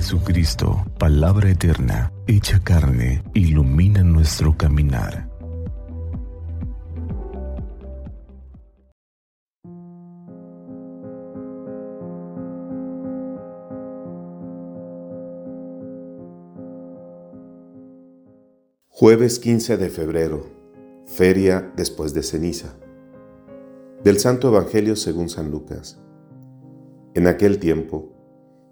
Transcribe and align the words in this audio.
Jesucristo, 0.00 0.86
palabra 0.96 1.50
eterna, 1.50 2.12
hecha 2.28 2.62
carne, 2.62 3.24
ilumina 3.34 4.04
nuestro 4.04 4.56
caminar. 4.56 5.28
Jueves 18.86 19.40
15 19.40 19.78
de 19.78 19.90
febrero, 19.90 20.46
feria 21.06 21.72
después 21.76 22.14
de 22.14 22.22
ceniza. 22.22 22.76
Del 24.04 24.20
Santo 24.20 24.46
Evangelio 24.46 24.94
según 24.94 25.28
San 25.28 25.50
Lucas. 25.50 25.98
En 27.14 27.26
aquel 27.26 27.58
tiempo, 27.58 28.17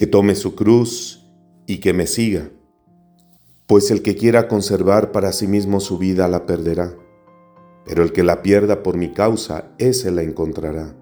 que 0.00 0.06
tome 0.06 0.34
su 0.34 0.54
cruz 0.54 1.26
y 1.66 1.76
que 1.80 1.92
me 1.92 2.06
siga, 2.06 2.48
pues 3.66 3.90
el 3.90 4.00
que 4.00 4.16
quiera 4.16 4.48
conservar 4.48 5.12
para 5.12 5.30
sí 5.30 5.46
mismo 5.46 5.78
su 5.78 5.98
vida 5.98 6.26
la 6.26 6.46
perderá, 6.46 6.94
pero 7.84 8.02
el 8.02 8.10
que 8.10 8.22
la 8.22 8.40
pierda 8.40 8.82
por 8.82 8.96
mi 8.96 9.12
causa, 9.12 9.66
ese 9.76 10.10
la 10.10 10.22
encontrará. 10.22 10.96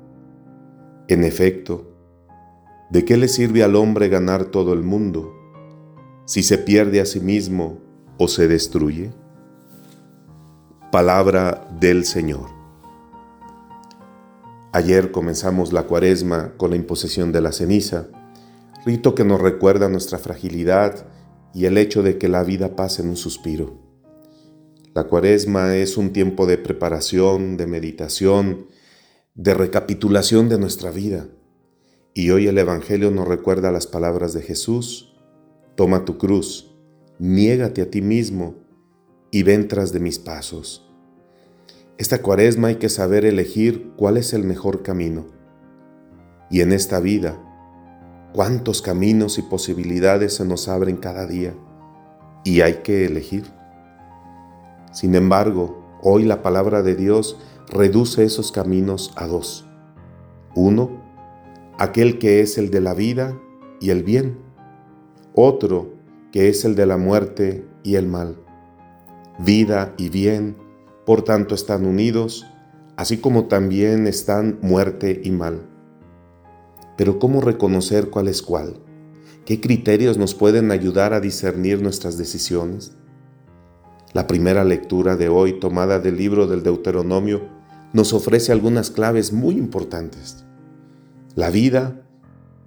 En 1.06 1.22
efecto, 1.22 1.94
¿de 2.90 3.04
qué 3.04 3.16
le 3.16 3.28
sirve 3.28 3.62
al 3.62 3.76
hombre 3.76 4.08
ganar 4.08 4.46
todo 4.46 4.72
el 4.72 4.82
mundo 4.82 5.32
si 6.24 6.42
se 6.42 6.58
pierde 6.58 7.00
a 7.00 7.06
sí 7.06 7.20
mismo 7.20 7.78
o 8.18 8.26
se 8.26 8.48
destruye? 8.48 9.12
Palabra 10.90 11.68
del 11.78 12.04
Señor. 12.04 12.50
Ayer 14.72 15.12
comenzamos 15.12 15.72
la 15.72 15.84
cuaresma 15.84 16.54
con 16.56 16.70
la 16.70 16.76
imposición 16.76 17.30
de 17.30 17.42
la 17.42 17.52
ceniza 17.52 18.08
rito 18.88 19.14
que 19.14 19.22
nos 19.22 19.38
recuerda 19.38 19.90
nuestra 19.90 20.16
fragilidad 20.16 21.06
y 21.52 21.66
el 21.66 21.76
hecho 21.76 22.02
de 22.02 22.16
que 22.16 22.26
la 22.26 22.42
vida 22.42 22.74
pasa 22.74 23.02
en 23.02 23.10
un 23.10 23.16
suspiro. 23.16 23.78
La 24.94 25.04
cuaresma 25.04 25.76
es 25.76 25.98
un 25.98 26.14
tiempo 26.14 26.46
de 26.46 26.56
preparación, 26.56 27.58
de 27.58 27.66
meditación, 27.66 28.66
de 29.34 29.52
recapitulación 29.52 30.48
de 30.48 30.58
nuestra 30.58 30.90
vida. 30.90 31.28
Y 32.14 32.30
hoy 32.30 32.46
el 32.46 32.56
Evangelio 32.56 33.10
nos 33.10 33.28
recuerda 33.28 33.70
las 33.70 33.86
palabras 33.86 34.32
de 34.32 34.40
Jesús, 34.40 35.14
toma 35.74 36.06
tu 36.06 36.16
cruz, 36.16 36.74
niégate 37.18 37.82
a 37.82 37.90
ti 37.90 38.00
mismo 38.00 38.54
y 39.30 39.42
ven 39.42 39.68
tras 39.68 39.92
de 39.92 40.00
mis 40.00 40.18
pasos. 40.18 40.90
Esta 41.98 42.22
cuaresma 42.22 42.68
hay 42.68 42.76
que 42.76 42.88
saber 42.88 43.26
elegir 43.26 43.92
cuál 43.98 44.16
es 44.16 44.32
el 44.32 44.44
mejor 44.44 44.82
camino. 44.82 45.26
Y 46.50 46.62
en 46.62 46.72
esta 46.72 47.00
vida, 47.00 47.38
cuántos 48.32 48.82
caminos 48.82 49.38
y 49.38 49.42
posibilidades 49.42 50.34
se 50.36 50.44
nos 50.44 50.68
abren 50.68 50.96
cada 50.96 51.26
día 51.26 51.54
y 52.44 52.60
hay 52.60 52.74
que 52.82 53.04
elegir. 53.04 53.44
Sin 54.92 55.14
embargo, 55.14 55.84
hoy 56.02 56.24
la 56.24 56.42
palabra 56.42 56.82
de 56.82 56.94
Dios 56.94 57.38
reduce 57.68 58.24
esos 58.24 58.52
caminos 58.52 59.12
a 59.16 59.26
dos. 59.26 59.66
Uno, 60.54 60.90
aquel 61.78 62.18
que 62.18 62.40
es 62.40 62.58
el 62.58 62.70
de 62.70 62.80
la 62.80 62.94
vida 62.94 63.38
y 63.80 63.90
el 63.90 64.02
bien. 64.02 64.38
Otro, 65.34 65.94
que 66.32 66.48
es 66.48 66.64
el 66.64 66.74
de 66.74 66.86
la 66.86 66.96
muerte 66.96 67.66
y 67.82 67.96
el 67.96 68.06
mal. 68.06 68.36
Vida 69.38 69.94
y 69.96 70.08
bien, 70.08 70.56
por 71.06 71.22
tanto, 71.22 71.54
están 71.54 71.86
unidos, 71.86 72.46
así 72.96 73.18
como 73.18 73.44
también 73.44 74.06
están 74.06 74.58
muerte 74.62 75.20
y 75.22 75.30
mal. 75.30 75.68
Pero 76.98 77.20
¿cómo 77.20 77.40
reconocer 77.40 78.10
cuál 78.10 78.26
es 78.26 78.42
cuál? 78.42 78.74
¿Qué 79.46 79.60
criterios 79.60 80.18
nos 80.18 80.34
pueden 80.34 80.72
ayudar 80.72 81.14
a 81.14 81.20
discernir 81.20 81.80
nuestras 81.80 82.18
decisiones? 82.18 82.92
La 84.12 84.26
primera 84.26 84.64
lectura 84.64 85.14
de 85.16 85.28
hoy, 85.28 85.60
tomada 85.60 86.00
del 86.00 86.16
libro 86.16 86.48
del 86.48 86.64
Deuteronomio, 86.64 87.48
nos 87.92 88.12
ofrece 88.12 88.50
algunas 88.50 88.90
claves 88.90 89.32
muy 89.32 89.54
importantes. 89.54 90.44
La 91.36 91.50
vida 91.50 92.02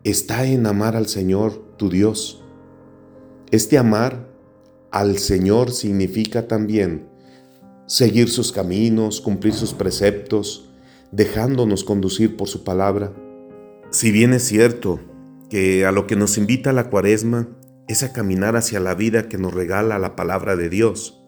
está 0.06 0.46
en 0.46 0.66
amar 0.66 0.96
al 0.96 1.08
Señor, 1.08 1.76
tu 1.76 1.90
Dios. 1.90 2.42
Este 3.52 3.78
amar 3.78 4.30
al 4.92 5.18
Señor 5.18 5.72
significa 5.72 6.48
también 6.48 7.10
seguir 7.86 8.30
sus 8.30 8.54
caminos, 8.54 9.20
cumplir 9.20 9.54
sus 9.54 9.74
preceptos, 9.74 10.70
dejándonos 11.12 11.84
conducir 11.84 12.38
por 12.38 12.48
su 12.48 12.64
palabra 12.64 13.12
si 13.92 14.12
bien 14.12 14.34
es 14.34 14.44
cierto 14.44 15.02
que 15.50 15.86
a 15.86 15.92
lo 15.92 16.08
que 16.08 16.16
nos 16.16 16.38
invita 16.38 16.72
la 16.72 16.90
cuaresma 16.90 17.50
es 17.90 18.04
a 18.04 18.14
caminar 18.14 18.56
hacia 18.56 18.80
la 18.80 18.96
vida 18.96 19.28
que 19.28 19.38
nos 19.38 19.54
regala 19.54 20.00
la 20.00 20.16
palabra 20.16 20.56
de 20.56 20.70
Dios, 20.70 21.22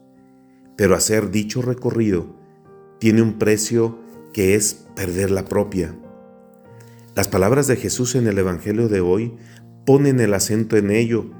pero 0.77 0.95
hacer 0.95 1.29
dicho 1.29 1.61
recorrido 1.61 2.39
tiene 2.99 3.21
un 3.21 3.37
precio 3.37 3.99
que 4.31 4.55
es 4.55 4.85
perder 4.95 5.29
la 5.29 5.43
propia. 5.43 5.93
Las 7.15 7.27
palabras 7.27 7.67
de 7.67 7.75
Jesús 7.75 8.15
en 8.15 8.27
el 8.27 8.37
Evangelio 8.39 8.87
de 8.87 9.01
hoy 9.01 9.35
ponen 9.85 10.21
el 10.21 10.33
acento 10.33 10.77
en 10.77 10.89
ello 10.89 11.31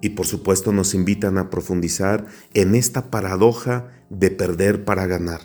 y 0.00 0.10
por 0.10 0.26
supuesto 0.26 0.72
nos 0.72 0.92
invitan 0.92 1.38
a 1.38 1.50
profundizar 1.50 2.26
en 2.52 2.74
esta 2.74 3.12
paradoja 3.12 3.88
de 4.10 4.32
perder 4.32 4.84
para 4.84 5.06
ganar. 5.06 5.42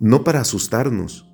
No 0.00 0.24
para 0.24 0.40
asustarnos, 0.40 1.31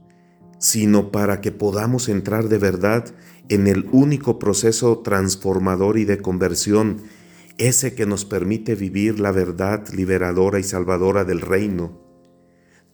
sino 0.58 1.10
para 1.10 1.40
que 1.40 1.52
podamos 1.52 2.08
entrar 2.08 2.48
de 2.48 2.58
verdad 2.58 3.06
en 3.48 3.66
el 3.66 3.88
único 3.92 4.38
proceso 4.38 4.98
transformador 4.98 5.98
y 5.98 6.04
de 6.04 6.18
conversión, 6.18 7.02
ese 7.56 7.94
que 7.94 8.06
nos 8.06 8.24
permite 8.24 8.74
vivir 8.74 9.18
la 9.18 9.32
verdad 9.32 9.88
liberadora 9.88 10.58
y 10.58 10.62
salvadora 10.62 11.24
del 11.24 11.40
reino. 11.40 12.00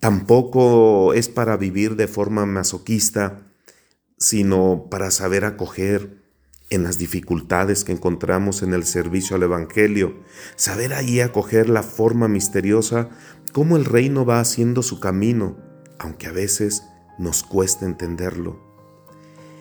Tampoco 0.00 1.14
es 1.14 1.28
para 1.28 1.56
vivir 1.56 1.96
de 1.96 2.08
forma 2.08 2.46
masoquista, 2.46 3.52
sino 4.18 4.88
para 4.90 5.10
saber 5.10 5.44
acoger 5.44 6.22
en 6.70 6.82
las 6.82 6.98
dificultades 6.98 7.84
que 7.84 7.92
encontramos 7.92 8.62
en 8.62 8.74
el 8.74 8.84
servicio 8.84 9.36
al 9.36 9.42
Evangelio, 9.42 10.20
saber 10.56 10.94
ahí 10.94 11.20
acoger 11.20 11.68
la 11.68 11.82
forma 11.82 12.26
misteriosa, 12.28 13.10
cómo 13.52 13.76
el 13.76 13.84
reino 13.84 14.24
va 14.24 14.40
haciendo 14.40 14.82
su 14.82 14.98
camino, 14.98 15.58
aunque 15.98 16.26
a 16.26 16.32
veces 16.32 16.82
nos 17.18 17.42
cuesta 17.42 17.86
entenderlo. 17.86 18.58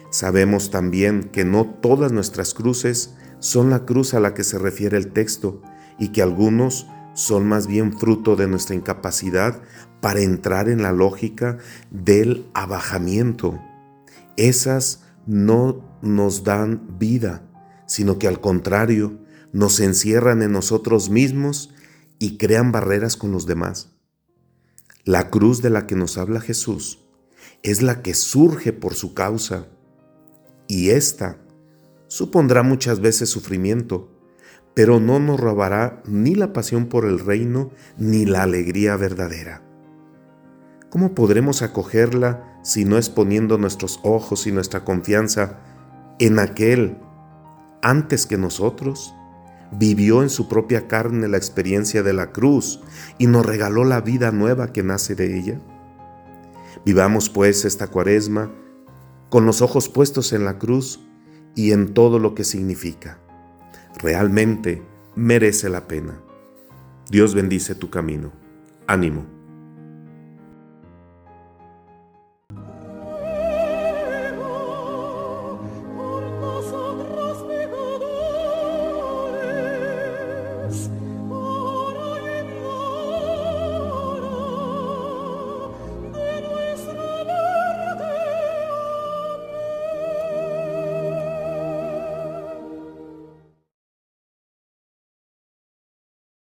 Sabemos 0.10 0.70
también 0.70 1.24
que 1.24 1.44
no 1.44 1.66
todas 1.66 2.12
nuestras 2.12 2.54
cruces 2.54 3.16
son 3.40 3.70
la 3.70 3.86
cruz 3.86 4.14
a 4.14 4.20
la 4.20 4.34
que 4.34 4.44
se 4.44 4.60
refiere 4.60 4.98
el 4.98 5.12
texto 5.12 5.62
y 5.98 6.10
que 6.10 6.22
algunos 6.22 6.88
son 7.16 7.48
más 7.48 7.68
bien 7.68 7.98
fruto 7.98 8.36
de 8.36 8.48
nuestra 8.48 8.76
incapacidad 8.76 9.62
para 10.02 10.22
entrar 10.22 10.70
en 10.70 10.82
la 10.82 10.92
lógica 10.92 11.58
del 11.90 12.46
abajamiento. 12.54 13.60
Esas 14.38 15.04
no 15.26 15.84
nos 16.02 16.44
dan 16.44 16.98
vida, 17.00 17.44
sino 17.86 18.20
que 18.20 18.28
al 18.28 18.42
contrario, 18.42 19.20
nos 19.52 19.80
encierran 19.80 20.42
en 20.42 20.52
nosotros 20.52 21.10
mismos 21.10 21.74
y 22.20 22.38
crean 22.38 22.72
barreras 22.72 23.18
con 23.18 23.32
los 23.32 23.46
demás. 23.46 23.90
La 25.06 25.30
cruz 25.30 25.62
de 25.62 25.70
la 25.70 25.86
que 25.86 25.96
nos 25.96 26.18
habla 26.18 26.40
Jesús 26.40 27.03
es 27.64 27.82
la 27.82 28.02
que 28.02 28.14
surge 28.14 28.74
por 28.74 28.94
su 28.94 29.14
causa, 29.14 29.68
y 30.68 30.90
ésta 30.90 31.38
supondrá 32.08 32.64
muchas 32.64 33.00
veces 33.00 33.30
sufrimiento, 33.30 34.10
pero 34.74 35.00
no 35.00 35.20
nos 35.20 35.40
robará 35.40 36.02
ni 36.06 36.36
la 36.36 36.54
pasión 36.54 36.88
por 36.88 37.06
el 37.06 37.20
reino 37.20 37.72
ni 37.98 38.26
la 38.26 38.44
alegría 38.44 38.96
verdadera. 38.98 39.62
¿Cómo 40.90 41.16
podremos 41.16 41.64
acogerla 41.64 42.60
si 42.64 42.86
no 42.86 43.00
es 43.00 43.10
poniendo 43.10 43.58
nuestros 43.58 44.00
ojos 44.04 44.46
y 44.46 44.52
nuestra 44.52 44.86
confianza 44.86 45.60
en 46.20 46.38
aquel 46.38 46.98
antes 47.82 48.28
que 48.28 48.38
nosotros? 48.38 49.16
Vivió 49.72 50.22
en 50.22 50.30
su 50.30 50.48
propia 50.48 50.88
carne 50.88 51.28
la 51.28 51.38
experiencia 51.38 52.04
de 52.04 52.14
la 52.14 52.32
cruz 52.32 52.80
y 53.18 53.26
nos 53.26 53.44
regaló 53.44 53.86
la 53.86 54.02
vida 54.02 54.32
nueva 54.32 54.72
que 54.72 54.84
nace 54.84 55.16
de 55.16 55.36
ella. 55.36 55.60
Vivamos 56.86 57.30
pues 57.30 57.66
esta 57.66 57.88
cuaresma 57.88 58.52
con 59.30 59.46
los 59.46 59.62
ojos 59.62 59.90
puestos 59.90 60.34
en 60.34 60.46
la 60.46 60.60
cruz 60.60 61.00
y 61.56 61.72
en 61.72 61.94
todo 61.94 62.20
lo 62.20 62.36
que 62.36 62.44
significa. 62.44 63.20
realmente 64.00 64.82
merece 65.16 65.70
la 65.70 65.88
pena. 65.88 66.20
Dios 67.10 67.36
bendice 67.36 67.76
tu 67.76 67.90
camino. 67.90 68.32
Ánimo. 68.88 69.26